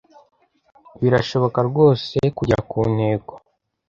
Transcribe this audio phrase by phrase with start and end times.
[1.01, 3.33] Birashoboka rwose kugera ku ntego